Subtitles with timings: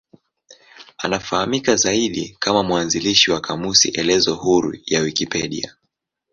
[0.97, 5.75] Anafahamika zaidi kama mwanzilishi wa kamusi elezo huru ya Wikipedia.